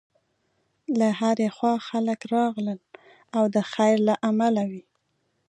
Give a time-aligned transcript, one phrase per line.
[0.99, 2.79] له هرې خوا خلک راغلل
[3.35, 4.83] او د خیر له امله وې.